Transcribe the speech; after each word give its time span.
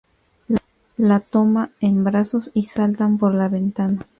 La 0.97 1.19
toma 1.19 1.69
en 1.79 2.03
brazos 2.03 2.49
y 2.55 2.63
saltan 2.63 3.19
por 3.19 3.35
la 3.35 3.49
ventana. 3.49 4.03